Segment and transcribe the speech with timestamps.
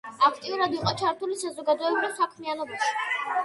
[0.27, 2.93] აქტიურად იყო ჩართული საზოგადოებრივ საქმიანობაში.